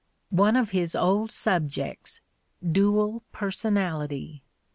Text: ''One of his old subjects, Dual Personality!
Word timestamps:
''One 0.45 0.55
of 0.55 0.71
his 0.71 0.95
old 0.95 1.29
subjects, 1.31 2.21
Dual 2.67 3.21
Personality! 3.31 4.41